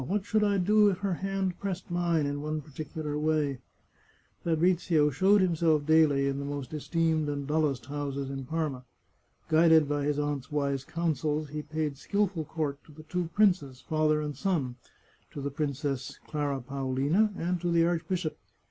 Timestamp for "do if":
0.57-0.97